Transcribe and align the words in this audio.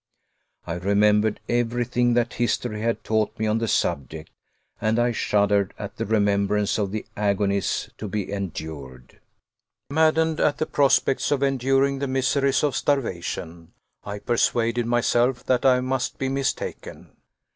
I 0.65 0.73
remembered 0.73 1.41
everything 1.47 2.15
that 2.15 2.33
history 2.33 2.81
had 2.81 3.03
taught 3.03 3.37
me 3.37 3.45
on 3.45 3.59
the 3.59 3.67
subject, 3.67 4.31
and 4.81 4.97
I 4.97 5.11
shuddered 5.11 5.75
at 5.77 5.97
the 5.97 6.07
remembrance 6.07 6.79
of 6.79 6.89
the 6.89 7.05
agonies 7.15 7.87
to 7.99 8.07
be 8.07 8.31
endured. 8.31 9.19
Maddened 9.91 10.39
at 10.39 10.57
the 10.57 10.65
prospects 10.65 11.29
of 11.29 11.43
enduring 11.43 11.99
the 11.99 12.07
miseries 12.07 12.63
of 12.63 12.75
starvation, 12.75 13.73
I 14.03 14.17
persuaded 14.17 14.87
myself 14.87 15.43
that 15.45 15.67
I 15.67 15.81
must 15.81 16.17
be 16.17 16.29
mistaken. 16.29 17.15